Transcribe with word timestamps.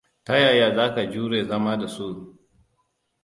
Ta 0.25 0.35
yaya 0.37 0.75
za 0.75 0.93
ka 0.95 1.05
jure 1.11 1.43
zama 1.45 1.77
da 1.77 1.87
su? 1.87 2.37